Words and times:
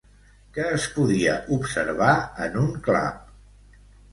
Què 0.55 0.63
es 0.77 0.87
podia 0.95 1.35
observar 1.57 2.09
en 2.47 2.59
un 2.63 2.73
clap? 2.89 3.33